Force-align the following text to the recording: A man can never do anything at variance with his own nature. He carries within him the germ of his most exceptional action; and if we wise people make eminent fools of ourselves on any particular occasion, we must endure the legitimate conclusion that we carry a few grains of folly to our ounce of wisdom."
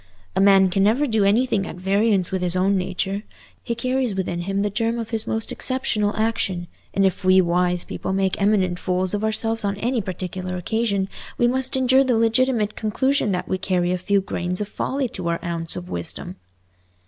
A 0.35 0.41
man 0.41 0.71
can 0.71 0.81
never 0.81 1.05
do 1.05 1.23
anything 1.23 1.67
at 1.67 1.75
variance 1.75 2.31
with 2.31 2.41
his 2.41 2.55
own 2.55 2.75
nature. 2.75 3.21
He 3.61 3.75
carries 3.75 4.15
within 4.15 4.41
him 4.41 4.63
the 4.63 4.71
germ 4.71 4.97
of 4.97 5.11
his 5.11 5.27
most 5.27 5.51
exceptional 5.51 6.15
action; 6.17 6.65
and 6.91 7.05
if 7.05 7.23
we 7.23 7.39
wise 7.39 7.83
people 7.83 8.11
make 8.11 8.41
eminent 8.41 8.79
fools 8.79 9.13
of 9.13 9.23
ourselves 9.23 9.63
on 9.63 9.77
any 9.77 10.01
particular 10.01 10.57
occasion, 10.57 11.07
we 11.37 11.47
must 11.47 11.77
endure 11.77 12.03
the 12.03 12.17
legitimate 12.17 12.75
conclusion 12.75 13.31
that 13.33 13.47
we 13.47 13.59
carry 13.59 13.91
a 13.91 13.97
few 13.99 14.21
grains 14.21 14.59
of 14.59 14.67
folly 14.67 15.07
to 15.09 15.27
our 15.27 15.39
ounce 15.45 15.75
of 15.75 15.87
wisdom." 15.87 16.37